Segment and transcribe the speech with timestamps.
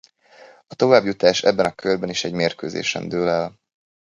[0.67, 3.59] A továbbjutás ebben a körben is egy mérkőzésen dől el.